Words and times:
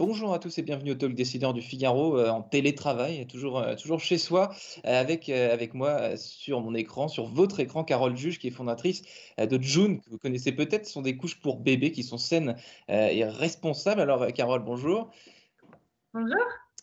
Bonjour 0.00 0.32
à 0.32 0.38
tous 0.38 0.56
et 0.56 0.62
bienvenue 0.62 0.92
au 0.92 0.94
Talk 0.94 1.14
Décideur 1.14 1.52
du 1.52 1.60
Figaro 1.60 2.16
euh, 2.16 2.30
en 2.30 2.40
télétravail, 2.40 3.26
toujours, 3.26 3.58
euh, 3.58 3.74
toujours 3.74 4.00
chez 4.00 4.16
soi, 4.16 4.50
euh, 4.86 5.00
avec, 5.00 5.28
avec 5.28 5.74
moi 5.74 6.16
sur 6.16 6.62
mon 6.62 6.74
écran, 6.74 7.06
sur 7.06 7.26
votre 7.26 7.60
écran, 7.60 7.84
Carole 7.84 8.16
Juge, 8.16 8.38
qui 8.38 8.48
est 8.48 8.50
fondatrice 8.50 9.02
de 9.38 9.62
June, 9.62 10.00
que 10.00 10.08
vous 10.08 10.18
connaissez 10.18 10.52
peut-être, 10.52 10.86
ce 10.86 10.92
sont 10.92 11.02
des 11.02 11.18
couches 11.18 11.38
pour 11.38 11.60
bébés 11.60 11.92
qui 11.92 12.02
sont 12.02 12.16
saines 12.16 12.56
et 12.88 13.24
responsables. 13.24 14.00
Alors, 14.00 14.26
Carole, 14.32 14.62
bonjour. 14.64 15.10
Bonjour. 16.14 16.36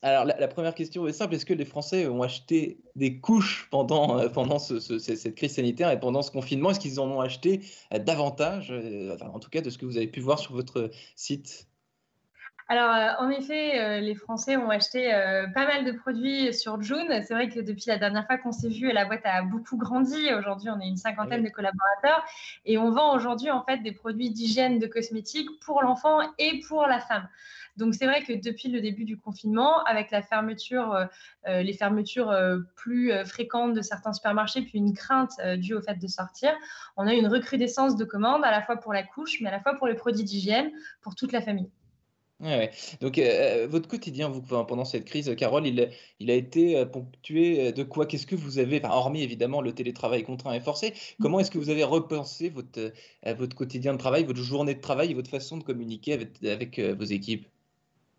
Alors, 0.04 0.26
la, 0.26 0.48
première 0.48 0.76
question 0.76 1.08
est 1.08 1.14
simple. 1.14 1.36
Est-ce 1.36 1.46
que 1.46 1.54
les 1.54 1.66
Français 1.66 2.08
ont 2.08 2.22
acheté 2.22 2.80
des 2.96 3.20
couches 3.20 3.68
pendant, 3.72 4.30
pendant 4.30 4.60
cette 4.60 5.36
crise 5.36 5.56
sanitaire 5.56 5.92
et 5.92 6.00
pendant 6.00 6.22
ce 6.22 6.32
confinement 6.32 6.72
Est-ce 6.72 6.80
qu'ils 6.80 7.00
en 7.00 7.10
ont 7.10 7.22
acheté 7.22 7.62
davantage, 7.92 8.72
en 9.22 9.40
tout 9.40 9.50
cas 9.50 9.62
de 9.62 9.70
ce 9.70 9.78
que 9.78 9.86
vous 9.86 9.98
avez 9.98 10.08
pu 10.08 10.20
voir 10.20 10.40
sur 10.40 10.54
votre 10.54 10.92
site? 11.16 11.68
Alors, 12.70 12.94
euh, 12.94 13.26
en 13.26 13.30
effet, 13.30 13.80
euh, 13.80 14.00
les 14.02 14.14
Français 14.14 14.58
ont 14.58 14.70
acheté 14.70 15.14
euh, 15.14 15.48
pas 15.48 15.66
mal 15.66 15.86
de 15.86 15.94
produits 15.94 16.54
sur 16.54 16.82
June. 16.82 17.08
C'est 17.26 17.34
vrai 17.34 17.48
que 17.48 17.62
depuis 17.62 17.86
la 17.88 17.98
dernière 17.98 18.26
fois 18.26 18.38
qu'on 18.38 18.52
s'est 18.52 18.68
vu, 18.68 18.92
la 18.92 19.06
boîte 19.06 19.26
a 19.26 19.42
beaucoup 19.42 19.78
grandi. 19.78 20.34
Aujourd'hui, 20.34 20.70
on 20.70 20.80
est 20.82 20.88
une 20.88 20.98
cinquantaine 20.98 21.44
de 21.44 21.50
collaborateurs 21.50 22.26
et 22.66 22.78
on 22.78 22.92
vend 22.92 23.16
aujourd'hui 23.16 23.52
en 23.52 23.64
fait 23.64 23.78
des 23.78 23.94
produits 23.94 24.32
d'hygiène, 24.32 24.80
de 24.80 24.88
cosmétiques 24.88 25.48
pour 25.62 25.82
l'enfant 25.82 26.20
et 26.40 26.60
pour 26.68 26.88
la 26.88 27.00
femme. 27.00 27.30
Donc 27.78 27.94
c'est 27.96 28.06
vrai 28.06 28.24
que 28.24 28.34
depuis 28.34 28.70
le 28.70 28.82
début 28.82 29.06
du 29.06 29.18
confinement, 29.18 29.84
avec 29.84 30.10
la 30.10 30.24
fermeture, 30.24 31.08
les 31.46 31.74
fermetures 31.74 32.36
plus 32.76 33.12
fréquentes 33.24 33.76
de 33.76 33.82
certains 33.84 34.14
supermarchés, 34.14 34.64
puis 34.64 34.80
une 34.80 34.96
crainte 34.96 35.40
due 35.58 35.76
au 35.76 35.82
fait 35.82 35.94
de 35.94 36.08
sortir, 36.08 36.54
on 36.98 37.06
a 37.06 37.14
une 37.14 37.28
recrudescence 37.28 37.96
de 37.96 38.04
commandes 38.04 38.44
à 38.44 38.50
la 38.50 38.64
fois 38.64 38.78
pour 38.78 38.94
la 38.94 39.04
couche, 39.04 39.42
mais 39.42 39.50
à 39.50 39.52
la 39.52 39.60
fois 39.60 39.76
pour 39.76 39.86
les 39.86 39.94
produits 39.94 40.24
d'hygiène 40.24 40.72
pour 41.02 41.14
toute 41.14 41.32
la 41.32 41.40
famille. 41.42 41.70
Ouais, 42.40 42.72
Donc, 43.02 43.18
euh, 43.18 43.64
euh, 43.66 43.68
votre 43.68 43.88
quotidien, 43.90 44.30
vous, 44.30 44.42
pendant 44.44 44.86
cette 44.86 45.06
crise, 45.06 45.36
Carole, 45.36 45.66
il, 45.66 45.90
il 46.20 46.30
a 46.30 46.36
été 46.36 46.78
euh, 46.78 46.86
ponctué 46.86 47.72
de 47.72 47.84
quoi? 47.84 48.06
Qu'est-ce 48.06 48.28
que 48.28 48.36
vous 48.36 48.60
avez, 48.60 48.80
hormis 48.84 49.24
évidemment 49.24 49.60
le 49.60 49.74
télétravail 49.74 50.24
contraint 50.24 50.54
et 50.54 50.60
forcé, 50.60 50.92
mmh. 50.92 50.94
comment 51.20 51.40
est-ce 51.40 51.50
que 51.50 51.58
vous 51.58 51.70
avez 51.72 51.84
repensé 51.84 52.50
votre, 52.50 52.94
votre 53.38 53.56
quotidien 53.56 53.94
de 53.94 53.98
travail, 53.98 54.24
votre 54.24 54.42
journée 54.42 54.76
de 54.76 54.82
travail 54.82 55.12
et 55.12 55.14
votre 55.16 55.32
façon 55.32 55.58
de 55.58 55.64
communiquer 55.64 56.14
avec, 56.14 56.44
avec 56.44 56.80
vos 56.80 57.06
équipes? 57.06 57.48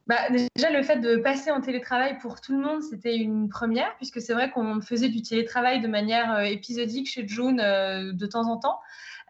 Bah, 0.08 0.16
déjà, 0.56 0.70
le 0.70 0.82
fait 0.82 0.96
de 0.96 1.16
passer 1.16 1.50
en 1.50 1.60
télétravail 1.60 2.18
pour 2.18 2.40
tout 2.40 2.52
le 2.52 2.64
monde, 2.64 2.82
c'était 2.82 3.16
une 3.16 3.48
première, 3.48 3.94
puisque 3.96 4.20
c'est 4.20 4.32
vrai 4.32 4.50
qu'on 4.50 4.80
faisait 4.80 5.08
du 5.08 5.22
télétravail 5.22 5.80
de 5.80 5.88
manière 5.88 6.40
épisodique 6.40 7.08
chez 7.08 7.28
June 7.28 7.56
de 7.56 8.26
temps 8.26 8.50
en 8.50 8.56
temps. 8.56 8.80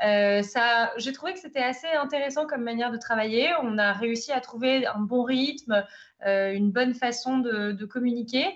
Euh, 0.04 0.42
j'ai 0.96 1.12
trouvé 1.12 1.32
que 1.32 1.40
c'était 1.40 1.62
assez 1.62 1.88
intéressant 1.88 2.46
comme 2.46 2.62
manière 2.62 2.92
de 2.92 2.96
travailler. 2.96 3.50
On 3.62 3.78
a 3.78 3.92
réussi 3.92 4.32
à 4.32 4.40
trouver 4.40 4.86
un 4.86 5.00
bon 5.00 5.24
rythme, 5.24 5.84
euh, 6.26 6.52
une 6.52 6.70
bonne 6.70 6.94
façon 6.94 7.38
de 7.38 7.84
communiquer. 7.84 8.46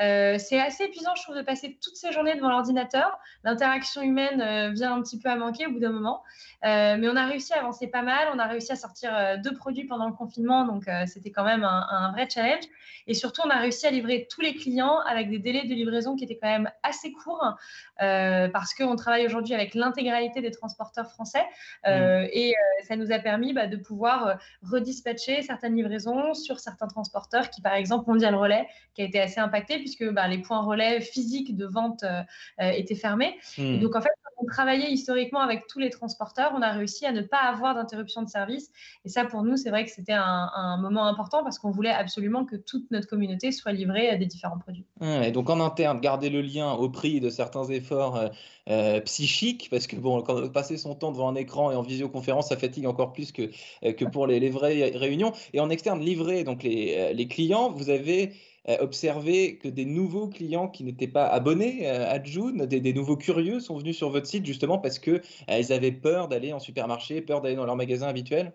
Euh, 0.00 0.38
c'est 0.38 0.60
assez 0.60 0.84
épuisant, 0.84 1.14
je 1.16 1.22
trouve, 1.22 1.36
de 1.36 1.42
passer 1.42 1.78
toutes 1.82 1.96
ces 1.96 2.12
journées 2.12 2.34
devant 2.36 2.50
l'ordinateur. 2.50 3.18
L'interaction 3.44 4.02
humaine 4.02 4.40
euh, 4.40 4.70
vient 4.70 4.94
un 4.94 5.02
petit 5.02 5.18
peu 5.18 5.28
à 5.28 5.36
manquer 5.36 5.66
au 5.66 5.72
bout 5.72 5.80
d'un 5.80 5.90
moment. 5.90 6.22
Euh, 6.64 6.96
mais 6.98 7.08
on 7.08 7.16
a 7.16 7.26
réussi 7.26 7.52
à 7.52 7.58
avancer 7.58 7.88
pas 7.88 8.02
mal. 8.02 8.28
On 8.32 8.38
a 8.38 8.46
réussi 8.46 8.72
à 8.72 8.76
sortir 8.76 9.38
deux 9.42 9.54
produits 9.54 9.84
pendant 9.84 10.06
le 10.06 10.12
confinement. 10.12 10.64
Donc, 10.64 10.88
c'était 11.06 11.30
quand 11.30 11.44
même 11.44 11.64
un, 11.64 11.86
un, 11.90 12.12
vrai 12.12 12.28
challenge. 12.28 12.64
Et 13.06 13.14
surtout, 13.14 13.42
on 13.44 13.50
a 13.50 13.58
réussi 13.58 13.86
à 13.86 13.90
livrer 13.90 14.28
tous 14.30 14.40
les 14.40 14.54
clients 14.54 14.98
avec 15.00 15.30
des 15.30 15.38
délais 15.38 15.64
de 15.64 15.74
livraison 15.74 16.14
qui 16.16 16.24
étaient 16.24 16.38
quand 16.40 16.48
même 16.48 16.70
assez 16.82 17.12
courts 17.12 17.54
parce 17.98 18.74
qu'on 18.74 18.96
travaille 18.96 19.26
aujourd'hui 19.26 19.54
avec 19.54 19.74
l'intégralité 19.74 20.40
des 20.40 20.50
transporteurs 20.50 21.10
français. 21.10 21.44
Mmh. 21.86 22.26
Et 22.32 22.54
ça 22.86 22.96
nous 22.96 23.12
a 23.12 23.18
permis 23.18 23.52
bah, 23.52 23.66
de 23.66 23.76
pouvoir 23.76 24.38
redispatcher 24.62 25.42
certaines 25.42 25.76
livraisons 25.76 26.34
sur 26.34 26.58
certains 26.58 26.88
transporteurs 26.88 27.50
qui, 27.50 27.62
par 27.62 27.74
exemple, 27.74 28.10
Mondial 28.10 28.34
Relais, 28.34 28.66
qui 28.94 29.02
a 29.02 29.04
été 29.04 29.20
assez 29.20 29.40
impacté 29.40 29.78
puisque 29.88 30.12
bah, 30.12 30.28
les 30.28 30.38
points 30.38 30.62
relais 30.62 31.00
physiques 31.00 31.56
de 31.56 31.66
vente 31.66 32.02
euh, 32.02 32.22
euh, 32.60 32.70
étaient 32.70 32.94
fermés. 32.94 33.36
Hmm. 33.56 33.78
donc 33.78 33.96
en 33.96 34.00
fait, 34.00 34.10
on 34.40 34.46
travaillait 34.46 34.92
historiquement 34.92 35.40
avec 35.40 35.66
tous 35.66 35.80
les 35.80 35.90
transporteurs, 35.90 36.52
on 36.56 36.62
a 36.62 36.70
réussi 36.70 37.04
à 37.04 37.10
ne 37.10 37.22
pas 37.22 37.38
avoir 37.38 37.74
d'interruption 37.74 38.22
de 38.22 38.28
service. 38.28 38.70
Et 39.04 39.08
ça, 39.08 39.24
pour 39.24 39.42
nous, 39.42 39.56
c'est 39.56 39.70
vrai 39.70 39.84
que 39.84 39.90
c'était 39.90 40.12
un, 40.12 40.78
moment 40.80 41.06
important 41.06 41.42
parce 41.42 41.58
qu'on 41.58 41.72
voulait 41.72 41.90
absolument 41.90 42.44
que 42.44 42.54
toute 42.54 42.88
notre 42.92 43.08
communauté 43.08 43.50
soit 43.50 43.72
livrée 43.72 44.08
à 44.08 44.16
des 44.16 44.26
différents 44.26 44.58
produits. 44.58 44.84
et 45.00 45.32
donc 45.32 45.50
en 45.50 45.58
interne, 45.58 46.00
garder 46.00 46.30
le 46.30 46.40
lien 46.40 46.70
au 46.70 46.88
prix 46.88 47.20
de 47.20 47.30
certains 47.30 47.64
efforts 47.64 48.30
euh, 48.68 49.00
psychiques, 49.00 49.68
parce 49.70 49.88
que 49.88 49.96
bon, 49.96 50.22
quand 50.22 50.52
passer 50.52 50.76
son 50.76 50.94
temps 50.94 51.10
devant 51.10 51.28
un 51.28 51.34
écran 51.34 51.72
et 51.72 51.74
en 51.74 51.82
visioconférence, 51.82 52.50
ça 52.50 52.56
fatigue 52.56 52.86
encore 52.86 53.12
plus 53.12 53.32
que, 53.32 53.50
que 53.90 54.04
pour 54.04 54.28
les, 54.28 54.38
les 54.38 54.50
vraies 54.50 54.92
réunions. 54.94 55.32
Et 55.52 55.58
en 55.58 55.68
externe, 55.68 55.98
livrer 55.98 56.44
donc 56.44 56.62
les, 56.62 57.12
les 57.12 57.26
clients, 57.26 57.72
vous 57.72 57.90
avez 57.90 58.34
observé 58.80 59.56
que 59.56 59.68
des 59.68 59.84
nouveaux 59.84 60.28
clients 60.28 60.68
qui 60.68 60.84
n'étaient 60.84 61.08
pas 61.08 61.26
abonnés 61.26 61.88
euh, 61.88 62.10
à 62.10 62.22
June, 62.22 62.66
des, 62.66 62.92
nouveaux 62.92 63.16
curieux 63.16 63.60
sont 63.60 63.78
venus 63.78 63.96
sur 63.96 64.10
votre 64.10 64.26
site 64.26 64.44
justement 64.44 64.78
parce 64.78 64.98
qu'ils 64.98 65.22
euh, 65.50 65.74
avaient 65.74 65.92
peur 65.92 66.28
d'aller 66.28 66.52
en 66.52 66.58
supermarché, 66.58 67.22
peur 67.22 67.40
d'aller 67.40 67.56
dans 67.56 67.64
leur 67.64 67.76
magasin 67.76 68.08
habituel? 68.08 68.52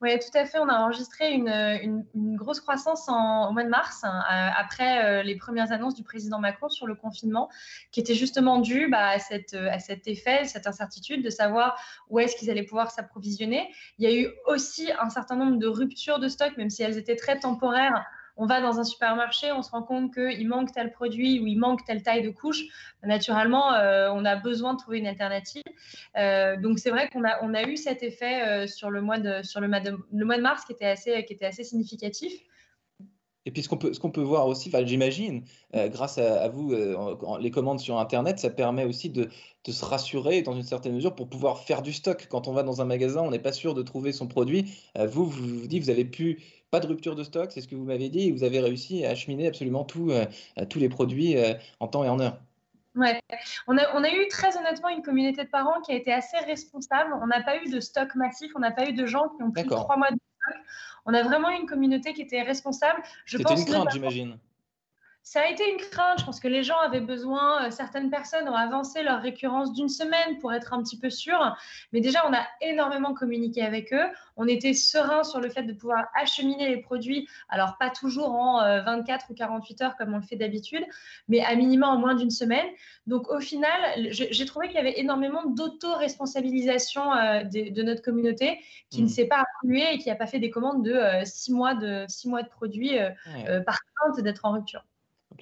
Oui, 0.00 0.18
tout 0.18 0.36
à 0.36 0.44
fait. 0.44 0.58
On 0.58 0.68
a 0.68 0.80
enregistré 0.80 1.30
une, 1.32 2.04
grosse 2.36 2.58
croissance 2.58 3.08
en, 3.08 3.48
au 3.48 3.52
mois 3.52 3.62
de 3.62 3.68
mars, 3.68 4.00
hein, 4.02 4.20
après 4.58 5.22
les 5.22 5.36
premières 5.36 5.70
annonces 5.70 5.94
du 5.94 6.02
président 6.02 6.40
Macron 6.40 6.68
sur 6.68 6.88
le 6.88 6.96
confinement, 6.96 7.48
qui 7.92 8.00
était 8.00 8.16
justement 8.16 8.58
due 8.58 8.90
bah, 8.90 9.10
à, 9.10 9.12
à 9.12 9.78
cet 9.78 10.08
effet, 10.08 10.44
cette 10.46 10.66
incertitude 10.66 11.22
de 11.22 11.30
savoir 11.30 11.80
où 12.10 12.18
est-ce 12.18 12.34
qu'ils 12.34 12.50
allaient 12.50 12.64
pouvoir 12.64 12.90
s'approvisionner. 12.90 13.72
Il 13.98 14.10
y 14.10 14.12
a 14.12 14.20
eu 14.20 14.28
aussi 14.46 14.90
un 15.00 15.08
certain 15.08 15.36
nombre 15.36 15.58
de 15.58 15.68
ruptures 15.68 16.18
de 16.18 16.26
stock, 16.26 16.56
même 16.56 16.70
si 16.70 16.82
elles 16.82 16.98
étaient 16.98 17.14
très 17.14 17.38
temporaires 17.38 18.04
on 18.36 18.46
va 18.46 18.60
dans 18.60 18.80
un 18.80 18.84
supermarché, 18.84 19.52
on 19.52 19.62
se 19.62 19.70
rend 19.70 19.82
compte 19.82 20.14
qu'il 20.14 20.48
manque 20.48 20.72
tel 20.72 20.90
produit 20.90 21.40
ou 21.40 21.46
il 21.46 21.58
manque 21.58 21.84
telle 21.84 22.02
taille 22.02 22.22
de 22.22 22.30
couche, 22.30 22.62
naturellement, 23.02 23.74
euh, 23.74 24.10
on 24.12 24.24
a 24.24 24.36
besoin 24.36 24.74
de 24.74 24.78
trouver 24.78 24.98
une 24.98 25.06
alternative. 25.06 25.62
Euh, 26.16 26.56
donc 26.56 26.78
c'est 26.78 26.90
vrai 26.90 27.08
qu'on 27.08 27.24
a, 27.24 27.62
eu 27.64 27.76
cet 27.76 28.02
effet 28.02 28.42
euh, 28.42 28.66
sur, 28.66 28.90
le 28.90 29.00
mois 29.02 29.18
de, 29.18 30.40
mars 30.40 30.64
qui 30.64 30.72
était 30.72 30.86
assez 30.86 31.64
significatif. 31.64 32.32
Et 33.44 33.50
puis 33.50 33.62
ce 33.62 33.68
qu'on 33.68 33.76
peut, 33.76 33.92
ce 33.92 33.98
qu'on 33.98 34.10
peut 34.10 34.22
voir 34.22 34.46
aussi, 34.46 34.70
j'imagine, 34.84 35.44
grâce 35.74 36.18
à, 36.18 36.48
vous, 36.48 36.72
les 37.40 37.50
commandes 37.50 37.80
sur 37.80 37.98
Internet, 37.98 38.38
ça 38.38 38.50
permet 38.50 38.84
aussi 38.84 39.10
de, 39.10 39.28
de, 39.64 39.72
se 39.72 39.84
rassurer 39.84 40.42
dans 40.42 40.54
une 40.54 40.62
certaine 40.62 40.94
mesure 40.94 41.14
pour 41.16 41.28
pouvoir 41.28 41.58
faire 41.58 41.82
du 41.82 41.92
stock. 41.92 42.28
Quand 42.30 42.46
on 42.46 42.52
va 42.52 42.62
dans 42.62 42.80
un 42.80 42.84
magasin, 42.84 43.22
on 43.22 43.32
n'est 43.32 43.40
pas 43.40 43.52
sûr 43.52 43.74
de 43.74 43.82
trouver 43.82 44.12
son 44.12 44.28
produit. 44.28 44.72
vous, 44.96 45.26
vous 45.26 45.60
vous 45.60 45.66
dites, 45.66 45.82
vous 45.82 45.90
avez 45.90 46.04
pu 46.04 46.38
pas 46.72 46.80
de 46.80 46.86
rupture 46.86 47.14
de 47.14 47.22
stock, 47.22 47.52
c'est 47.52 47.60
ce 47.60 47.68
que 47.68 47.76
vous 47.76 47.84
m'avez 47.84 48.08
dit, 48.08 48.28
et 48.28 48.32
vous 48.32 48.44
avez 48.44 48.58
réussi 48.58 49.04
à 49.04 49.10
acheminer 49.10 49.46
absolument 49.46 49.84
tout, 49.84 50.10
euh, 50.10 50.24
tous 50.70 50.78
les 50.78 50.88
produits 50.88 51.36
euh, 51.36 51.52
en 51.80 51.86
temps 51.86 52.02
et 52.02 52.08
en 52.08 52.18
heure. 52.18 52.40
Ouais, 52.96 53.20
on 53.68 53.76
a, 53.76 53.82
on 53.94 54.02
a, 54.02 54.10
eu 54.10 54.26
très 54.28 54.56
honnêtement 54.56 54.88
une 54.88 55.02
communauté 55.02 55.44
de 55.44 55.50
parents 55.50 55.80
qui 55.82 55.92
a 55.92 55.96
été 55.96 56.12
assez 56.12 56.38
responsable. 56.38 57.12
On 57.22 57.26
n'a 57.26 57.42
pas 57.42 57.62
eu 57.62 57.70
de 57.70 57.78
stock 57.78 58.14
massif, 58.14 58.50
on 58.54 58.60
n'a 58.60 58.70
pas 58.70 58.88
eu 58.88 58.94
de 58.94 59.04
gens 59.04 59.28
qui 59.36 59.42
ont 59.42 59.50
pris 59.50 59.66
trois 59.66 59.96
mois 59.98 60.10
de. 60.10 60.16
On 61.04 61.14
a 61.14 61.22
vraiment 61.22 61.50
une 61.50 61.66
communauté 61.66 62.14
qui 62.14 62.22
était 62.22 62.42
responsable. 62.42 63.02
C'était 63.26 63.54
une 63.54 63.64
crainte, 63.64 63.90
j'imagine. 63.92 64.38
Ça 65.24 65.40
a 65.42 65.46
été 65.46 65.62
une 65.70 65.78
crainte. 65.78 66.18
Je 66.18 66.24
pense 66.24 66.40
que 66.40 66.48
les 66.48 66.64
gens 66.64 66.78
avaient 66.78 67.00
besoin, 67.00 67.66
euh, 67.66 67.70
certaines 67.70 68.10
personnes 68.10 68.48
ont 68.48 68.56
avancé 68.56 69.04
leur 69.04 69.22
récurrence 69.22 69.72
d'une 69.72 69.88
semaine 69.88 70.38
pour 70.40 70.52
être 70.52 70.72
un 70.72 70.82
petit 70.82 70.98
peu 70.98 71.10
sûrs. 71.10 71.56
Mais 71.92 72.00
déjà, 72.00 72.28
on 72.28 72.34
a 72.34 72.44
énormément 72.60 73.14
communiqué 73.14 73.62
avec 73.62 73.92
eux. 73.92 74.04
On 74.36 74.48
était 74.48 74.74
serein 74.74 75.22
sur 75.22 75.40
le 75.40 75.48
fait 75.48 75.62
de 75.62 75.72
pouvoir 75.72 76.08
acheminer 76.20 76.68
les 76.68 76.78
produits. 76.78 77.28
Alors, 77.48 77.76
pas 77.78 77.90
toujours 77.90 78.32
en 78.34 78.58
24 78.82 79.26
euh, 79.26 79.32
ou 79.32 79.34
48 79.34 79.82
heures 79.82 79.96
comme 79.96 80.12
on 80.12 80.16
le 80.16 80.24
fait 80.24 80.34
d'habitude, 80.34 80.84
mais 81.28 81.40
à 81.40 81.54
minima 81.54 81.86
en 81.86 81.98
moins 81.98 82.16
d'une 82.16 82.30
semaine. 82.30 82.66
Donc, 83.06 83.30
au 83.30 83.38
final, 83.38 83.80
j'ai 84.10 84.46
trouvé 84.46 84.66
qu'il 84.66 84.76
y 84.76 84.80
avait 84.80 84.98
énormément 84.98 85.44
d'auto-responsabilisation 85.44 87.12
euh, 87.12 87.44
de, 87.44 87.82
notre 87.82 88.02
communauté 88.02 88.58
qui 88.90 89.02
ne 89.02 89.06
mmh. 89.06 89.10
s'est 89.10 89.26
pas 89.26 89.44
affluée 89.60 89.94
et 89.94 89.98
qui 89.98 90.08
n'a 90.08 90.16
pas 90.16 90.26
fait 90.26 90.40
des 90.40 90.50
commandes 90.50 90.84
de 90.84 91.00
six 91.24 91.52
mois 91.52 91.74
de, 91.74 92.04
six 92.08 92.28
mois 92.28 92.42
de 92.42 92.48
produits 92.48 92.98
par 93.66 93.78
crainte 93.94 94.20
d'être 94.20 94.44
en 94.44 94.52
rupture 94.52 94.84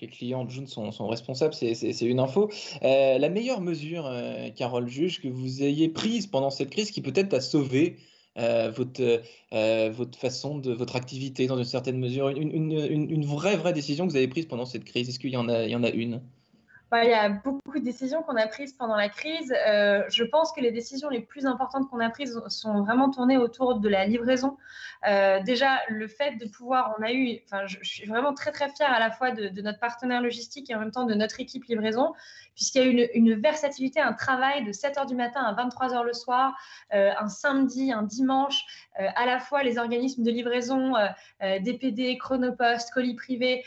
les 0.01 0.09
clients 0.09 0.45
de 0.45 0.51
June 0.51 0.67
sont, 0.67 1.09
responsables, 1.09 1.55
c'est 1.55 2.01
une 2.03 2.21
info. 2.21 2.51
Euh, 2.83 3.19
la 3.19 3.29
meilleure 3.29 3.61
mesure, 3.61 4.07
euh, 4.07 4.51
Carole 4.51 4.89
Juge, 4.89 5.21
que 5.21 5.29
vous 5.29 5.63
ayez 5.63 5.89
prise 5.89 6.27
pendant 6.27 6.51
cette 6.51 6.71
crise 6.71 6.91
qui 6.91 7.01
peut-être 7.01 7.35
a 7.35 7.41
sauvé 7.41 7.97
euh, 8.39 8.71
votre, 8.71 9.23
votre 9.93 10.19
façon 10.19 10.59
de 10.59 10.73
votre 10.73 10.97
activité 10.97 11.47
dans 11.47 11.59
une 11.59 11.65
certaine 11.65 11.99
mesure, 11.99 12.29
une, 12.29 13.25
vraie, 13.25 13.57
vraie 13.57 13.73
décision 13.73 14.07
que 14.07 14.13
vous 14.13 14.17
avez 14.17 14.29
prise 14.29 14.47
pendant 14.47 14.67
cette 14.67 14.85
crise, 14.85 15.09
est-ce 15.09 15.19
qu'il 15.19 15.31
y, 15.31 15.35
y 15.35 15.37
en 15.37 15.49
a 15.49 15.91
une? 15.91 16.21
Bah, 16.91 17.05
il 17.05 17.11
y 17.11 17.15
a 17.15 17.29
beaucoup 17.29 17.79
de 17.79 17.85
décisions 17.85 18.23
qu'on 18.23 18.35
a 18.35 18.49
prises 18.49 18.73
pendant 18.73 18.97
la 18.97 19.09
crise. 19.09 19.55
Euh, 19.67 20.03
je 20.09 20.25
pense 20.25 20.51
que 20.51 20.61
les 20.61 20.73
décisions 20.73 21.09
les 21.09 21.21
plus 21.21 21.47
importantes 21.47 21.89
qu'on 21.89 22.01
a 22.01 22.11
prises 22.11 22.41
sont 22.49 22.83
vraiment 22.83 23.11
tournées 23.11 23.39
autour 23.39 23.77
de 23.77 23.89
la 23.89 24.07
livraison. 24.07 24.57
Euh, 25.07 25.41
déjà, 25.43 25.79
le 25.89 26.09
fait 26.09 26.37
de 26.37 26.47
pouvoir, 26.47 26.97
on 26.99 27.03
a 27.03 27.13
eu, 27.13 27.39
enfin, 27.45 27.65
je, 27.67 27.79
suis 27.83 28.07
vraiment 28.07 28.35
très 28.35 28.51
très 28.51 28.69
fière 28.71 28.93
à 28.93 28.99
la 28.99 29.13
fois 29.13 29.31
de, 29.31 29.61
notre 29.63 29.79
partenaire 29.79 30.21
logistique 30.21 30.69
et 30.69 30.75
en 30.75 30.81
même 30.81 30.91
temps 30.91 31.05
de 31.05 31.15
notre 31.15 31.39
équipe 31.39 31.65
livraison, 31.67 32.13
puisqu'il 32.57 32.83
y 32.83 32.85
a 32.85 32.89
une, 32.89 33.09
une 33.15 33.41
versatilité, 33.41 34.01
un 34.01 34.13
travail 34.13 34.65
de 34.65 34.73
7 34.73 34.97
h 34.97 35.07
du 35.07 35.15
matin 35.15 35.43
à 35.43 35.53
23 35.53 35.89
h 35.91 36.05
le 36.05 36.13
soir, 36.13 36.59
euh, 36.93 37.13
un 37.19 37.29
samedi, 37.29 37.93
un 37.93 38.03
dimanche, 38.03 38.65
à 38.97 39.25
la 39.25 39.39
fois 39.39 39.63
les 39.63 39.79
organismes 39.79 40.23
de 40.25 40.31
livraison, 40.31 40.93
DPD, 41.41 42.19
Chronopost, 42.19 42.93
colis 42.93 43.15
privés, 43.15 43.65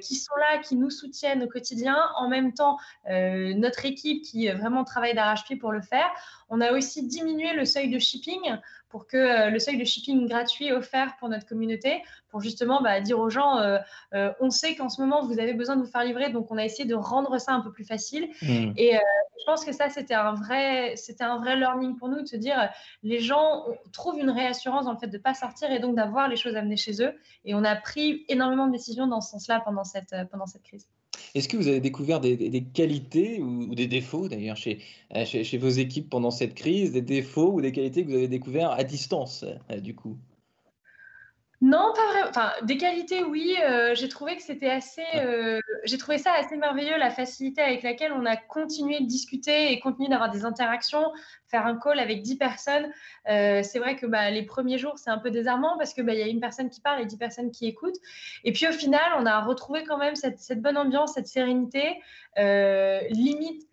qui 0.00 0.16
sont 0.16 0.34
là, 0.36 0.58
qui 0.58 0.74
nous 0.74 0.90
soutiennent 0.90 1.44
au 1.44 1.46
quotidien, 1.46 1.96
en 2.16 2.28
même 2.28 2.52
temps 2.52 2.61
euh, 3.10 3.54
notre 3.54 3.84
équipe 3.84 4.22
qui 4.22 4.48
vraiment 4.48 4.84
travaille 4.84 5.14
d'arrache-pied 5.14 5.56
pour 5.56 5.72
le 5.72 5.80
faire. 5.80 6.10
On 6.48 6.60
a 6.60 6.72
aussi 6.72 7.06
diminué 7.06 7.52
le 7.54 7.64
seuil 7.64 7.90
de 7.90 7.98
shipping 7.98 8.40
pour 8.88 9.06
que 9.06 9.16
euh, 9.16 9.50
le 9.50 9.58
seuil 9.58 9.78
de 9.78 9.84
shipping 9.84 10.28
gratuit 10.28 10.70
offert 10.70 11.16
pour 11.18 11.30
notre 11.30 11.46
communauté, 11.46 12.02
pour 12.28 12.40
justement 12.40 12.82
bah, 12.82 13.00
dire 13.00 13.18
aux 13.18 13.30
gens, 13.30 13.58
euh, 13.58 13.78
on 14.40 14.50
sait 14.50 14.74
qu'en 14.74 14.90
ce 14.90 15.00
moment, 15.00 15.24
vous 15.24 15.40
avez 15.40 15.54
besoin 15.54 15.76
de 15.76 15.80
vous 15.80 15.90
faire 15.90 16.04
livrer, 16.04 16.30
donc 16.30 16.50
on 16.50 16.58
a 16.58 16.64
essayé 16.64 16.86
de 16.86 16.94
rendre 16.94 17.38
ça 17.38 17.52
un 17.52 17.60
peu 17.60 17.72
plus 17.72 17.84
facile. 17.84 18.28
Mmh. 18.42 18.72
Et 18.76 18.92
je 19.38 19.44
pense 19.46 19.64
que 19.64 19.72
ça, 19.72 19.88
c'était 19.88 20.14
un, 20.14 20.34
vrai, 20.34 20.94
c'était 20.96 21.24
un 21.24 21.38
vrai 21.38 21.56
learning 21.56 21.96
pour 21.96 22.08
nous, 22.08 22.20
de 22.20 22.26
se 22.26 22.36
dire, 22.36 22.70
les 23.02 23.18
gens 23.18 23.64
trouvent 23.92 24.18
une 24.18 24.30
réassurance 24.30 24.84
dans 24.84 24.92
le 24.92 24.98
fait 24.98 25.08
de 25.08 25.16
ne 25.16 25.22
pas 25.22 25.34
sortir 25.34 25.72
et 25.72 25.78
donc 25.78 25.96
d'avoir 25.96 26.28
les 26.28 26.36
choses 26.36 26.54
amenées 26.54 26.76
chez 26.76 27.02
eux. 27.02 27.14
Et 27.44 27.54
on 27.54 27.64
a 27.64 27.74
pris 27.74 28.24
énormément 28.28 28.66
de 28.66 28.72
décisions 28.72 29.06
dans 29.06 29.20
ce 29.20 29.30
sens-là 29.30 29.60
pendant 29.64 29.84
cette, 29.84 30.14
pendant 30.30 30.46
cette 30.46 30.62
crise. 30.62 30.86
Est-ce 31.34 31.48
que 31.48 31.56
vous 31.56 31.68
avez 31.68 31.80
découvert 31.80 32.20
des, 32.20 32.64
qualités 32.74 33.40
ou, 33.40 33.74
des 33.74 33.86
défauts 33.86 34.28
d'ailleurs 34.28 34.58
euh, 35.14 35.24
chez, 35.24 35.44
chez, 35.44 35.58
vos 35.58 35.70
équipes 35.70 36.10
pendant 36.10 36.30
cette 36.30 36.54
crise, 36.54 36.92
des 36.92 37.00
défauts 37.00 37.52
ou 37.52 37.60
des 37.62 37.72
qualités 37.72 38.04
que 38.04 38.08
vous 38.10 38.16
avez 38.16 38.28
découverts 38.28 38.70
à 38.70 38.84
distance 38.84 39.44
euh, 39.70 39.80
du 39.80 39.94
coup? 39.94 40.18
Non, 41.62 41.92
pas 41.94 42.04
vraiment. 42.08 42.28
Enfin, 42.28 42.50
des 42.64 42.76
qualités, 42.76 43.22
oui. 43.22 43.56
Euh, 43.62 43.94
j'ai 43.94 44.08
trouvé 44.08 44.34
que 44.34 44.42
c'était 44.42 44.68
assez. 44.68 45.04
Euh, 45.14 45.60
j'ai 45.84 45.96
trouvé 45.96 46.18
ça 46.18 46.32
assez 46.32 46.56
merveilleux, 46.56 46.98
la 46.98 47.10
facilité 47.10 47.62
avec 47.62 47.84
laquelle 47.84 48.12
on 48.12 48.26
a 48.26 48.36
continué 48.36 48.98
de 48.98 49.06
discuter 49.06 49.70
et 49.70 49.78
continué 49.78 50.08
d'avoir 50.08 50.28
des 50.32 50.44
interactions. 50.44 51.12
Faire 51.46 51.64
un 51.64 51.78
call 51.78 52.00
avec 52.00 52.22
10 52.22 52.36
personnes, 52.36 52.90
euh, 53.28 53.62
c'est 53.62 53.78
vrai 53.78 53.94
que 53.94 54.06
bah, 54.06 54.28
les 54.32 54.42
premiers 54.42 54.76
jours, 54.76 54.98
c'est 54.98 55.10
un 55.10 55.18
peu 55.18 55.30
désarmant 55.30 55.78
parce 55.78 55.94
qu'il 55.94 56.02
bah, 56.02 56.14
y 56.14 56.22
a 56.22 56.26
une 56.26 56.40
personne 56.40 56.68
qui 56.68 56.80
parle 56.80 57.00
et 57.00 57.06
10 57.06 57.16
personnes 57.16 57.50
qui 57.52 57.68
écoutent. 57.68 57.98
Et 58.42 58.50
puis 58.50 58.66
au 58.66 58.72
final, 58.72 59.12
on 59.20 59.26
a 59.26 59.40
retrouvé 59.40 59.84
quand 59.84 59.98
même 59.98 60.16
cette, 60.16 60.40
cette 60.40 60.60
bonne 60.60 60.76
ambiance, 60.76 61.14
cette 61.14 61.28
sérénité. 61.28 62.00
limite, 62.36 63.68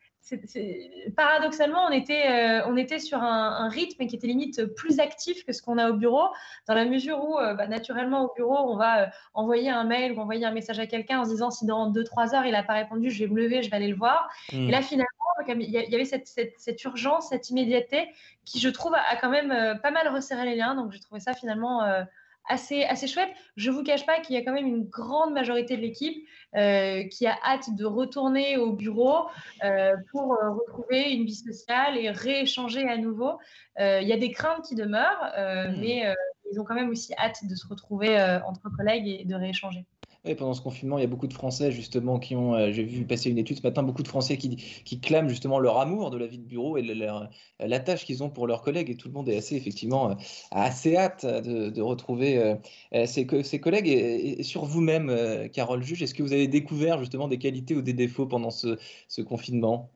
paradoxalement, 1.16 1.86
on 1.88 1.92
était, 1.92 2.30
euh, 2.30 2.68
on 2.68 2.78
était 2.78 3.00
sur 3.00 3.22
un, 3.22 3.70
rythme 3.70 4.06
qui 4.08 4.16
était 4.16 4.28
limite 4.28 4.66
plus 4.76 5.00
actif 5.00 5.46
que 5.46 5.54
ce 5.54 5.62
qu'on 5.62 5.78
a 5.78 5.90
au 5.90 5.94
bureau, 5.94 6.28
dans 6.68 6.74
la 6.74 6.86
mesure 6.86 7.24
où, 7.24 7.38
euh, 7.38 7.54
bah, 7.54 7.68
naturellement, 7.68 8.26
au 8.26 8.34
bureau, 8.34 8.58
on 8.58 8.76
va 8.76 9.04
euh, 9.04 9.06
envoyer 9.34 9.70
un 9.70 9.84
mail 9.84 10.14
ou 10.14 10.20
envoyer 10.20 10.46
un 10.46 10.52
message 10.52 10.80
à 10.80 10.88
quelqu'un 10.88 11.20
en 11.20 11.26
se 11.26 11.32
disant 11.32 11.52
si 11.52 11.66
dans 11.66 11.92
2-3 11.92 12.36
heures, 12.36 12.46
il 12.46 12.52
n'a 12.52 12.64
pas 12.64 12.74
répondu, 12.74 13.10
je 13.10 13.24
vais 13.24 13.32
me 13.32 13.42
lever, 13.42 13.62
je 13.64 13.70
vais 13.70 13.76
aller 13.76 13.88
le 13.88 13.96
voir. 13.96 14.30
Et 14.52 14.72
là, 14.72 14.80
hmm. 14.80 14.84
finalement, 14.84 15.08
il 15.48 15.70
y 15.70 15.96
avait 15.96 16.06
cette, 16.06 16.28
cette, 16.28 16.84
urgence, 16.84 17.30
cette 17.30 17.50
immédiateté 17.50 18.10
qui, 18.46 18.60
je 18.60 18.70
trouve, 18.70 18.94
a 18.94 19.16
quand 19.16 19.30
même 19.30 19.80
pas 19.82 19.92
mal 19.92 20.08
resserré 20.10 20.46
les 20.46 20.56
liens. 20.56 20.76
Donc, 20.76 20.92
j'ai 20.92 21.00
trouvé 21.00 21.22
ça 21.22 21.34
finalement 21.34 21.82
assez, 22.50 22.84
assez 22.84 23.08
chouette. 23.08 23.30
Je 23.56 23.70
ne 23.70 23.76
vous 23.76 23.84
cache 23.84 24.06
pas 24.06 24.20
qu'il 24.20 24.36
y 24.36 24.40
a 24.40 24.44
quand 24.44 24.52
même 24.52 24.68
une 24.68 24.84
grande 24.84 25.34
majorité 25.34 25.78
de 25.78 25.82
l'équipe 25.82 26.28
euh, 26.56 27.04
qui 27.06 27.28
a 27.28 27.38
hâte 27.46 27.76
de 27.76 27.86
retourner 27.86 28.58
au 28.58 28.74
bureau 28.74 29.28
euh, 29.64 29.96
pour 30.12 30.34
euh, 30.34 30.52
retrouver 30.52 31.12
une 31.12 31.26
vie 31.26 31.36
sociale 31.36 31.98
et 31.98 32.10
rééchanger 32.10 32.90
à 32.90 32.98
nouveau. 32.98 33.38
Il 33.80 34.08
y 34.08 34.12
a 34.12 34.18
des 34.18 34.32
craintes 34.32 34.66
qui 34.66 34.76
demeurent, 34.76 35.32
mmh. 35.38 35.80
mais 35.80 36.14
ils 36.52 36.60
ont 36.60 36.66
quand 36.66 36.76
même 36.76 36.90
aussi 36.90 37.14
hâte 37.18 37.48
de 37.48 37.56
se 37.56 37.66
retrouver 37.66 38.20
entre 38.46 38.70
collègues 38.76 39.08
et 39.08 39.24
de 39.24 39.36
rééchanger 39.36 39.86
pendant 40.38 40.54
ce 40.54 40.62
confinement, 40.62 40.98
il 40.98 41.02
y 41.02 41.04
a 41.06 41.08
beaucoup 41.08 41.28
de 41.28 41.34
Français 41.34 41.72
justement 41.72 42.20
qui 42.20 42.36
ont, 42.36 42.54
euh, 42.54 42.72
j'ai 42.72 42.84
vu 42.84 43.06
passer 43.06 43.30
une 43.30 43.38
étude 43.38 43.58
ce 43.58 43.64
matin, 43.64 43.84
beaucoup 43.84 44.04
de 44.04 44.08
Français 44.08 44.38
qui, 44.38 45.02
clament 45.02 45.30
justement 45.30 45.60
leur 45.60 45.78
amour 45.78 46.12
de 46.12 46.18
la 46.18 46.28
vie 46.28 46.38
de 46.38 46.44
bureau 46.44 46.78
et 46.78 46.82
leur, 46.82 47.30
la 47.60 47.80
tâche 47.80 48.06
qu'ils 48.06 48.24
ont 48.24 48.30
pour 48.30 48.48
leurs 48.48 48.62
collègues. 48.62 48.90
Et 48.90 48.96
tout 48.98 49.08
le 49.08 49.14
monde 49.14 49.30
est 49.30 49.38
assez 49.38 49.56
effectivement 49.56 50.12
euh, 50.12 50.16
assez 50.52 50.96
hâte 50.98 51.26
de, 51.26 51.82
retrouver 51.82 52.38
euh, 52.94 53.06
ses, 53.06 53.26
collègues. 53.26 53.88
Et, 53.88 54.44
sur 54.44 54.66
vous-même, 54.66 55.50
Carole 55.54 55.84
Juge, 55.84 56.04
est-ce 56.04 56.14
que 56.14 56.24
vous 56.24 56.34
avez 56.34 56.48
découvert 56.48 57.00
justement 57.00 57.28
des 57.28 57.38
qualités 57.38 57.76
ou 57.76 57.82
des 57.82 57.94
défauts 57.94 58.28
pendant 58.28 58.52
ce 58.52 59.22
confinement? 59.22 59.90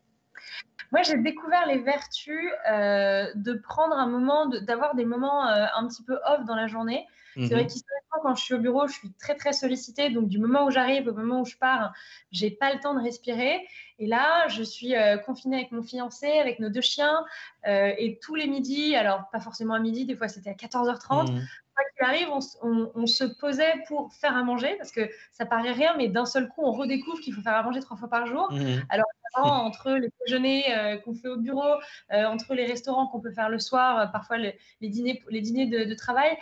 Moi, 0.91 1.01
j'ai 1.01 1.17
découvert 1.17 1.65
les 1.65 1.79
vertus 1.79 2.51
de 2.67 3.53
prendre 3.53 3.95
un 3.95 4.07
moment, 4.07 4.47
d'avoir 4.47 4.95
des 4.95 5.05
moments 5.05 5.43
un 5.43 5.87
petit 5.87 6.03
peu 6.03 6.19
off 6.25 6.45
dans 6.45 6.55
la 6.55 6.67
journée. 6.67 7.07
C'est 7.35 7.47
vrai 7.47 7.63
mhm. 7.63 7.67
qu'historiquement, 7.67 8.19
quand 8.21 8.35
je 8.35 8.43
suis 8.43 8.53
au 8.53 8.59
bureau, 8.59 8.87
je 8.87 8.93
suis 8.93 9.11
très, 9.13 9.35
très 9.35 9.53
sollicitée. 9.53 10.09
Donc, 10.09 10.27
du 10.27 10.37
moment 10.37 10.65
où 10.65 10.71
j'arrive 10.71 11.07
au 11.07 11.13
moment 11.13 11.41
où 11.41 11.45
je 11.45 11.57
pars, 11.57 11.93
j'ai 12.31 12.51
pas 12.51 12.73
le 12.73 12.79
temps 12.79 12.93
de 12.93 13.01
respirer. 13.01 13.67
Et 13.99 14.07
là, 14.07 14.47
je 14.49 14.61
suis 14.61 14.95
euh, 14.95 15.17
confinée 15.17 15.57
avec 15.57 15.71
mon 15.71 15.81
fiancé, 15.81 16.27
avec 16.27 16.59
nos 16.59 16.69
deux 16.69 16.81
chiens. 16.81 17.25
Euh, 17.67 17.91
et 17.97 18.19
tous 18.21 18.35
les 18.35 18.47
midis, 18.47 18.95
alors 18.95 19.29
pas 19.31 19.39
forcément 19.39 19.73
à 19.73 19.79
midi, 19.79 20.05
des 20.05 20.15
fois 20.15 20.27
c'était 20.27 20.49
à 20.49 20.53
14h30. 20.53 21.31
Mmh. 21.31 21.41
Quoi 21.75 21.85
qu'il 21.95 22.05
arrive, 22.05 22.27
on, 22.61 23.07
se 23.07 23.23
posait 23.23 23.73
pour 23.87 24.13
faire 24.13 24.37
à 24.37 24.43
manger 24.43 24.75
parce 24.77 24.91
que 24.91 25.09
ça 25.31 25.47
paraît 25.47 25.71
rien, 25.71 25.95
mais 25.97 26.07
d'un 26.07 26.25
seul 26.25 26.47
coup, 26.47 26.61
on 26.63 26.71
redécouvre 26.71 27.19
qu'il 27.19 27.33
faut 27.33 27.41
faire 27.41 27.55
à 27.55 27.63
manger 27.63 27.79
trois 27.79 27.97
fois 27.97 28.09
par 28.09 28.27
jour. 28.27 28.51
Mmh. 28.51 28.81
Alors, 28.89 29.07
entre 29.33 29.91
les 29.91 30.09
déjeuners 30.21 30.65
euh, 30.75 30.97
qu'on 30.97 31.15
fait 31.15 31.27
au 31.27 31.38
bureau, 31.38 31.75
entre 32.12 32.53
les 32.53 32.65
restaurants 32.65 33.07
qu'on 33.07 33.19
peut 33.19 33.31
faire 33.31 33.50
le 33.50 33.59
soir, 33.59 34.12
parfois 34.12 34.38
les, 34.38 34.57
dîners, 34.81 35.21
les 35.30 35.41
dîners 35.41 35.65
de, 35.65 35.83
de 35.83 35.94
travail, 35.95 36.38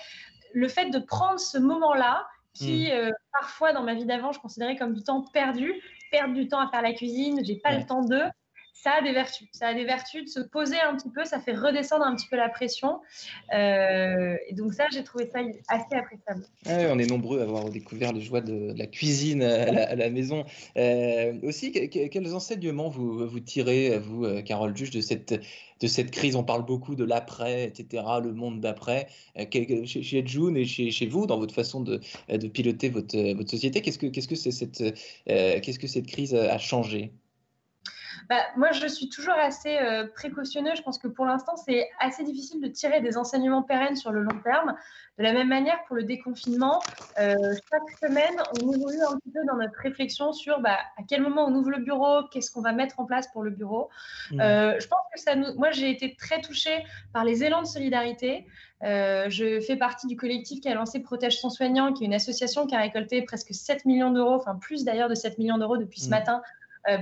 le 0.53 0.67
fait 0.67 0.89
de 0.89 0.99
prendre 0.99 1.39
ce 1.39 1.57
moment-là, 1.57 2.25
qui 2.53 2.87
hmm. 2.87 2.91
euh, 2.91 3.11
parfois 3.31 3.73
dans 3.73 3.83
ma 3.83 3.93
vie 3.93 4.05
d'avant, 4.05 4.31
je 4.31 4.39
considérais 4.39 4.75
comme 4.75 4.93
du 4.93 5.03
temps 5.03 5.23
perdu, 5.33 5.73
perdre 6.11 6.33
du 6.33 6.47
temps 6.47 6.59
à 6.59 6.69
faire 6.69 6.81
la 6.81 6.93
cuisine, 6.93 7.41
j'ai 7.43 7.55
pas 7.55 7.77
le 7.77 7.85
temps 7.85 8.03
de, 8.03 8.21
ça 8.81 8.93
a 8.93 9.01
des 9.01 9.11
vertus. 9.11 9.47
Ça 9.51 9.67
a 9.67 9.73
des 9.75 9.85
vertus 9.85 10.23
de 10.25 10.29
se 10.29 10.39
poser 10.39 10.79
un 10.79 10.95
petit 10.95 11.09
peu, 11.09 11.23
ça 11.23 11.39
fait 11.39 11.53
redescendre 11.53 12.03
un 12.03 12.15
petit 12.15 12.27
peu 12.27 12.35
la 12.35 12.49
pression. 12.49 12.99
Euh, 13.53 14.35
et 14.47 14.55
donc 14.55 14.73
ça, 14.73 14.85
j'ai 14.91 15.03
trouvé 15.03 15.29
ça 15.31 15.39
assez 15.67 15.95
appréciable. 15.95 16.45
on 16.65 16.97
est 16.97 17.09
nombreux 17.09 17.41
à 17.41 17.43
avoir 17.43 17.69
découvert 17.69 18.11
les 18.11 18.21
joies 18.21 18.41
de, 18.41 18.73
la 18.75 18.87
cuisine 18.87 19.43
à 19.43 19.95
la, 19.95 20.09
maison. 20.09 20.45
Euh, 20.77 21.33
aussi, 21.43 21.71
quels 21.71 22.33
enseignements 22.33 22.89
vous, 22.89 23.39
tirez, 23.39 23.99
vous, 23.99 24.25
euh, 24.25 24.41
Carole 24.41 24.75
Juge, 24.75 24.89
de 24.89 25.01
cette, 25.01 26.11
crise? 26.11 26.35
On 26.35 26.43
parle 26.43 26.65
beaucoup 26.65 26.95
de 26.95 27.03
l'après, 27.03 27.65
etc., 27.65 28.03
le 28.23 28.33
monde 28.33 28.61
d'après. 28.61 29.07
Chez, 29.85 30.23
June 30.25 30.57
et 30.57 30.65
chez, 30.65 31.07
vous, 31.07 31.27
dans 31.27 31.37
votre 31.37 31.53
façon 31.53 31.81
de, 31.81 31.99
piloter 32.47 32.89
votre, 32.89 33.15
société, 33.47 33.81
qu'est-ce 33.81 33.99
que 35.77 35.87
cette 35.87 36.07
crise 36.07 36.33
a 36.33 36.57
changé? 36.57 37.11
Bah, 38.31 38.45
moi, 38.55 38.71
je 38.71 38.87
suis 38.87 39.09
toujours 39.09 39.33
assez 39.33 39.77
euh, 39.77 40.07
précautionneuse. 40.15 40.77
Je 40.77 40.83
pense 40.83 40.97
que 40.97 41.09
pour 41.09 41.25
l'instant, 41.25 41.57
c'est 41.57 41.89
assez 41.99 42.23
difficile 42.23 42.61
de 42.61 42.69
tirer 42.69 43.01
des 43.01 43.17
enseignements 43.17 43.61
pérennes 43.61 43.97
sur 43.97 44.13
le 44.13 44.21
long 44.21 44.39
terme. 44.41 44.73
De 45.17 45.23
la 45.23 45.33
même 45.33 45.49
manière, 45.49 45.83
pour 45.85 45.97
le 45.97 46.03
déconfinement, 46.03 46.81
euh, 47.19 47.35
chaque 47.69 47.89
semaine, 48.01 48.41
on 48.63 48.71
évolue 48.71 49.01
un 49.01 49.17
petit 49.17 49.31
peu 49.33 49.41
dans 49.45 49.57
notre 49.57 49.77
réflexion 49.77 50.31
sur 50.31 50.61
bah, 50.61 50.77
à 50.97 51.03
quel 51.05 51.21
moment 51.21 51.45
on 51.45 51.53
ouvre 51.55 51.71
le 51.71 51.79
bureau, 51.79 52.23
qu'est-ce 52.31 52.51
qu'on 52.51 52.61
va 52.61 52.71
mettre 52.71 53.01
en 53.01 53.05
place 53.05 53.27
pour 53.33 53.43
le 53.43 53.49
bureau. 53.49 53.89
Mmh. 54.31 54.39
Euh, 54.39 54.79
je 54.79 54.87
pense 54.87 55.01
que 55.13 55.19
ça 55.19 55.35
nous... 55.35 55.53
Moi, 55.55 55.71
j'ai 55.71 55.91
été 55.91 56.15
très 56.15 56.39
touchée 56.39 56.85
par 57.11 57.25
les 57.25 57.43
élans 57.43 57.63
de 57.63 57.67
solidarité. 57.67 58.47
je 58.81 59.61
fais 59.67 59.75
partie 59.75 60.07
du 60.07 60.15
collectif 60.15 60.61
qui 60.61 60.69
a 60.69 60.73
lancé 60.73 61.01
Protège 61.01 61.37
son 61.37 61.49
soignant, 61.49 61.91
qui 61.91 62.05
est 62.05 62.07
une 62.07 62.13
association 62.13 62.65
qui 62.65 62.75
a 62.75 62.79
récolté 62.79 63.23
presque 63.23 63.53
7 63.53 63.83
millions 63.83 64.11
d'euros, 64.11 64.35
enfin 64.35 64.55
plus 64.55 64.85
d'ailleurs 64.85 65.09
de 65.09 65.15
7 65.15 65.37
millions 65.37 65.57
d'euros 65.57 65.75
depuis 65.75 65.99
ce 65.99 66.07
mmh. 66.07 66.11
matin 66.11 66.41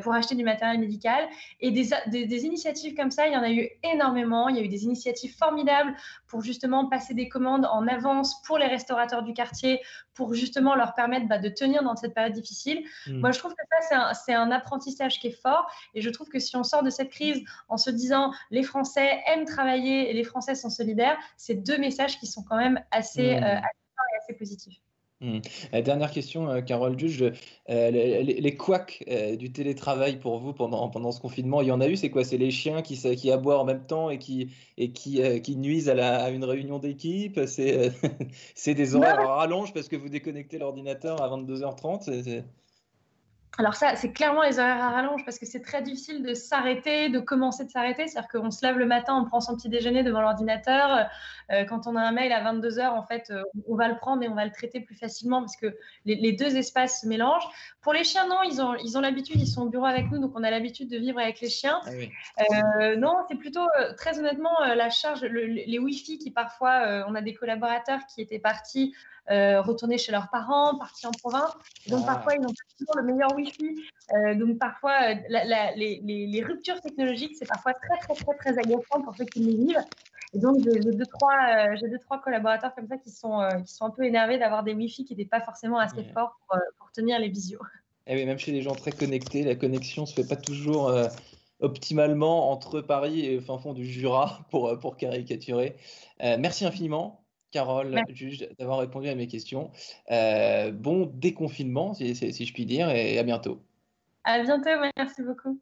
pour 0.02 0.14
acheter 0.14 0.36
du 0.36 0.44
matériel 0.44 0.80
médical. 0.80 1.28
Et 1.60 1.72
des, 1.72 1.90
des, 2.08 2.46
initiatives 2.46 2.96
comme 2.96 3.12
ça, 3.12 3.28
il 3.28 3.34
y 3.34 3.38
en 3.38 3.44
a 3.44 3.52
eu 3.52 3.70
énormément. 3.84 4.50
Il 4.50 4.58
y 4.58 4.60
a 4.60 4.64
eu 4.64 4.68
des 4.68 4.84
initiatives 4.84 5.36
formidables 5.38 5.96
pour 6.28 6.42
justement 6.42 6.88
passer 6.88 7.14
des 7.14 7.30
commandes 7.30 7.66
en 7.66 7.88
avance 7.88 8.42
pour 8.44 8.58
les 8.58 8.68
restaurateurs 8.68 9.24
du 9.24 9.34
quartier, 9.34 9.82
pour 10.14 10.34
justement 10.34 10.76
leur 10.76 10.94
permettre 10.94 11.28
bah, 11.28 11.38
de 11.38 11.50
tenir 11.50 11.84
dans 11.84 11.96
cette 11.96 12.14
période 12.14 12.34
difficile. 12.34 12.84
Hmm. 13.08 13.20
Moi, 13.20 13.32
je 13.32 13.40
trouve 13.40 13.54
que 13.54 13.64
ça, 13.90 14.14
c'est 14.14 14.34
un, 14.34 14.42
un, 14.42 14.52
apprentissage 14.52 15.20
qui 15.20 15.28
est 15.28 15.42
fort. 15.42 15.70
Et 15.94 16.02
je 16.02 16.10
trouve 16.10 16.30
que 16.30 16.40
si 16.40 16.56
on 16.56 16.64
sort 16.64 16.84
de 16.84 16.90
cette 16.90 17.10
crise 17.10 17.44
en 17.68 17.78
se 17.78 17.90
disant 17.90 18.34
les 18.52 18.64
Français 18.64 19.22
aiment 19.28 19.46
travailler 19.46 20.10
et 20.10 20.14
les 20.14 20.24
Français 20.24 20.56
sont 20.56 20.70
solidaires, 20.70 21.18
c'est 21.38 21.56
deux 21.56 21.78
messages 21.78 22.20
qui 22.20 22.28
sont 22.28 22.44
quand 22.44 22.58
même 22.58 22.82
assez, 22.92 23.36
hmm. 23.36 23.44
euh, 23.44 23.58
assez, 23.58 24.18
assez 24.18 24.34
positifs. 24.34 24.80
Mmh. 25.22 25.40
dernière 25.84 26.12
question, 26.12 26.50
euh, 26.50 26.62
Carole 26.62 26.98
Juge. 26.98 27.24
Euh, 27.70 27.92
les, 27.92 28.24
les 28.24 28.56
couacs 28.56 29.04
euh, 29.10 29.36
du 29.36 29.52
télétravail 29.52 30.18
pour 30.18 30.40
vous 30.40 30.54
pendant, 30.54 30.88
pendant 30.90 31.12
ce 31.12 31.20
confinement, 31.20 31.62
il 31.62 31.68
y 31.68 31.72
en 31.72 31.82
a 31.82 31.90
eu 31.90 31.98
C'est 31.98 32.10
quoi? 32.10 32.24
C'est 32.24 32.38
les 32.38 32.52
chiens 32.52 32.82
qui, 32.82 32.98
qui 33.16 33.32
aboient 33.32 33.60
en 33.60 33.66
même 33.66 33.86
temps 33.86 34.10
et 34.10 34.18
qui, 34.18 34.50
et 34.78 34.92
qui, 34.92 35.22
qui 35.42 35.58
nuisent 35.58 35.90
à, 35.90 35.94
la, 35.94 36.24
à 36.24 36.30
une 36.30 36.46
réunion 36.46 36.80
d'équipe? 36.80 37.40
C'est 37.46 37.92
des 38.74 38.96
horaires 38.96 39.20
à 39.20 39.36
rallonge 39.36 39.74
parce 39.74 39.90
que 39.90 39.98
vous 39.98 40.10
déconnectez 40.10 40.58
l'ordinateur 40.58 41.22
à 41.22 41.30
22h30 41.30 42.44
alors 43.58 43.74
ça, 43.74 43.96
c'est 43.96 44.14
clairement 44.14 44.44
les 44.44 44.58
horaires 44.58 44.82
à 44.82 44.90
rallonge 44.92 45.26
parce 45.26 45.38
que 45.38 45.46
c'est 45.46 45.62
très 45.62 45.82
difficile 45.82 46.24
de 46.24 46.34
s'arrêter, 46.34 47.10
de 47.10 47.20
commencer 47.20 47.66
de 47.66 47.70
s'arrêter. 47.70 48.08
C'est-à-dire 48.08 48.30
qu'on 48.30 48.52
se 48.52 48.66
lève 48.66 48.78
le 48.78 48.86
matin, 48.86 49.16
on 49.16 49.26
prend 49.26 49.42
son 49.42 49.56
petit 49.58 49.68
déjeuner 49.68 50.04
devant 50.04 50.22
l'ordinateur. 50.22 51.10
Euh, 51.52 51.66
quand 51.66 51.88
on 51.88 51.96
a 51.96 52.02
un 52.02 52.12
mail 52.12 52.32
à 52.32 52.42
22 52.42 52.78
h 52.78 52.90
en 52.90 53.04
fait, 53.04 53.32
euh, 53.32 53.44
on 53.68 53.76
va 53.76 53.90
le 53.90 53.98
prendre 53.98 54.24
et 54.24 54.30
on 54.30 54.36
va 54.36 54.46
le 54.46 54.52
traiter 54.52 54.80
plus 54.80 54.96
facilement 54.96 55.42
parce 55.42 55.58
que 55.58 55.76
les, 56.06 56.32
deux 56.32 56.56
espaces 56.56 57.02
se 57.02 57.08
mélangent. 57.08 57.48
Pour 57.82 57.92
les 57.92 58.04
chiens, 58.06 58.28
non, 58.28 58.44
ils 58.44 58.62
ont 58.62 58.76
ils 58.76 58.98
ont 58.98 59.02
l'habitude, 59.02 59.42
ils 59.42 59.48
sont 59.48 59.64
au 59.64 59.70
bureau 59.70 59.86
avec 59.86 60.10
nous, 60.12 60.20
donc 60.20 60.32
on 60.36 60.44
a 60.44 60.52
l'habitude 60.52 60.90
de 60.90 60.98
vivre 60.98 61.20
avec 61.20 61.42
les 61.42 61.50
chiens. 61.50 61.82
Ah 62.38 62.44
euh, 62.82 62.96
non, 62.96 63.16
c'est 63.30 63.38
plutôt 63.38 63.68
très 63.98 64.20
honnêtement 64.20 64.58
la 64.62 64.90
charge, 64.90 65.24
les 65.24 65.80
Wi-Fi 65.80 66.18
qui 66.20 66.32
parfois, 66.32 67.04
on 67.08 67.16
a 67.16 67.22
des 67.22 67.34
collaborateurs 67.34 68.00
qui 68.08 68.22
étaient 68.22 68.40
partis 68.40 68.94
euh, 69.32 69.62
retourner 69.62 70.00
chez 70.00 70.12
leurs 70.12 70.30
parents, 70.30 70.76
partir 70.78 71.10
en 71.10 71.12
province. 71.12 71.52
Donc 71.88 72.02
ah. 72.04 72.14
parfois, 72.14 72.34
ils 72.34 72.42
n'ont 72.42 72.48
pas 72.48 72.76
toujours 72.78 72.96
le 72.98 73.04
meilleur 73.04 73.36
Wi-Fi. 73.36 73.76
Euh, 74.14 74.34
donc 74.34 74.58
parfois, 74.58 75.12
euh, 75.12 75.16
les, 75.76 76.02
les, 76.04 76.44
ruptures 76.44 76.82
technologiques, 76.82 77.36
c'est 77.38 77.48
parfois 77.48 77.74
très, 77.74 77.98
très, 78.00 78.16
très, 78.16 78.36
très 78.38 78.58
agaçant 78.58 79.02
pour 79.04 79.16
ceux 79.16 79.26
qui 79.26 79.40
les 79.42 79.56
vivent. 79.56 79.84
Et 80.34 80.40
donc, 80.40 80.58
j'ai 80.64 80.80
deux, 80.80 81.06
trois, 81.06 81.76
j'ai 81.76 81.88
deux, 81.90 82.00
trois 82.00 82.20
collaborateurs 82.20 82.74
comme 82.74 82.88
ça 82.88 82.98
qui 82.98 83.12
sont, 83.12 83.48
qui 83.66 83.74
sont 83.74 83.86
un 83.86 83.90
peu 83.92 84.04
énervés 84.04 84.38
d'avoir 84.40 84.64
des 84.64 84.74
Wi-Fi 84.74 85.06
qui 85.06 85.16
n'étaient 85.16 85.30
pas 85.30 85.42
forcément 85.42 85.78
assez 85.78 86.04
forts 86.14 86.40
pour, 86.48 86.60
pour, 86.78 86.92
tenir 86.92 87.20
les 87.20 87.30
visios. 87.30 87.62
Et 88.08 88.14
eh 88.14 88.16
oui, 88.16 88.26
même 88.26 88.40
chez 88.40 88.52
les 88.52 88.62
gens 88.62 88.74
très 88.74 88.92
connectés, 88.92 89.44
la 89.44 89.56
connexion 89.56 90.04
ne 90.04 90.08
se 90.08 90.14
fait 90.14 90.28
pas 90.28 90.36
toujours 90.36 90.92
optimalement 91.60 92.52
entre 92.52 92.82
Paris 92.82 93.26
et 93.26 93.40
fin 93.40 93.58
fond 93.58 93.74
du 93.74 93.86
Jura 93.86 94.40
pour, 94.52 94.78
pour 94.80 94.98
caricaturer. 94.98 95.76
merci 96.20 96.66
infiniment. 96.66 97.19
Carole, 97.52 98.02
juste 98.10 98.48
d'avoir 98.58 98.80
répondu 98.80 99.08
à 99.10 99.16
mes 99.16 99.28
questions. 99.28 99.72
Euh, 100.12 100.72
bon 100.72 101.12
déconfinement, 101.16 101.94
si, 101.94 102.16
si, 102.16 102.46
je 102.46 102.54
puis 102.54 102.66
dire, 102.66 102.90
et 102.90 103.18
à 103.18 103.24
bientôt. 103.24 103.62
À 104.24 104.42
bientôt, 104.42 104.70
merci 104.98 105.24
beaucoup. 105.24 105.60